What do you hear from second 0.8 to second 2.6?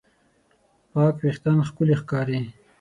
پاک وېښتيان ښکلي ښکاري.